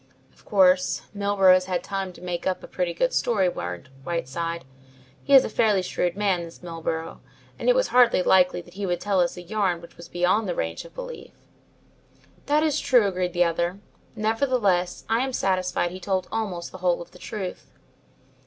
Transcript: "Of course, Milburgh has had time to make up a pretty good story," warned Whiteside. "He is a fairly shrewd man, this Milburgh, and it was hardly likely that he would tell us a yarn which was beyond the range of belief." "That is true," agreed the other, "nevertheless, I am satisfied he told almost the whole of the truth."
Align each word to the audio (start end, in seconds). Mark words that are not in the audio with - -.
"Of 0.33 0.45
course, 0.45 1.03
Milburgh 1.13 1.53
has 1.53 1.65
had 1.65 1.83
time 1.83 2.11
to 2.13 2.21
make 2.23 2.47
up 2.47 2.63
a 2.63 2.67
pretty 2.67 2.91
good 2.91 3.13
story," 3.13 3.47
warned 3.47 3.89
Whiteside. 4.03 4.65
"He 5.23 5.35
is 5.35 5.45
a 5.45 5.47
fairly 5.49 5.83
shrewd 5.83 6.17
man, 6.17 6.41
this 6.41 6.63
Milburgh, 6.63 7.19
and 7.59 7.69
it 7.69 7.75
was 7.75 7.89
hardly 7.89 8.23
likely 8.23 8.61
that 8.61 8.73
he 8.73 8.87
would 8.87 8.99
tell 8.99 9.19
us 9.21 9.37
a 9.37 9.43
yarn 9.43 9.79
which 9.79 9.97
was 9.97 10.09
beyond 10.09 10.49
the 10.49 10.55
range 10.55 10.85
of 10.85 10.95
belief." 10.95 11.33
"That 12.47 12.63
is 12.63 12.79
true," 12.79 13.05
agreed 13.05 13.33
the 13.33 13.43
other, 13.43 13.77
"nevertheless, 14.15 15.05
I 15.07 15.19
am 15.19 15.33
satisfied 15.33 15.91
he 15.91 15.99
told 15.99 16.27
almost 16.31 16.71
the 16.71 16.79
whole 16.79 16.99
of 17.03 17.11
the 17.11 17.19
truth." 17.19 17.71